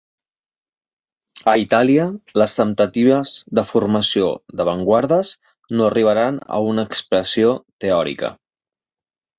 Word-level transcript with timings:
A 1.51 1.53
Itàlia, 1.63 2.05
les 2.43 2.57
temptatives 2.61 3.35
de 3.59 3.65
formació 3.75 4.33
d'avantguardes 4.63 5.33
no 5.79 5.89
arribaran 5.91 6.43
a 6.59 6.65
una 6.73 6.89
expressió 6.91 7.57
teòrica. 7.87 8.37